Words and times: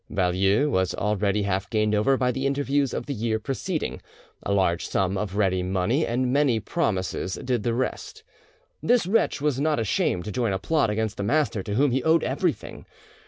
Baulieu 0.09 0.67
was 0.71 0.95
already 0.95 1.43
half 1.43 1.69
gained 1.69 1.93
over 1.93 2.17
by 2.17 2.31
the 2.31 2.47
interviews 2.47 2.91
of 2.91 3.05
the 3.05 3.13
year 3.13 3.37
preceding; 3.37 4.01
a 4.41 4.51
large 4.51 4.87
sum 4.87 5.15
of 5.15 5.35
ready 5.35 5.61
money 5.61 6.07
and 6.07 6.33
many 6.33 6.59
promises 6.59 7.35
did 7.35 7.61
the 7.61 7.75
rest. 7.75 8.23
This 8.81 9.05
wretch 9.05 9.41
was 9.41 9.59
not 9.59 9.77
ashamed 9.77 10.25
to 10.25 10.31
join 10.31 10.53
a 10.53 10.57
plot 10.57 10.89
against 10.89 11.19
a 11.19 11.23
master 11.23 11.61
to 11.61 11.75
whom 11.75 11.91
he 11.91 12.01
owed 12.03 12.23
everything. 12.23 12.87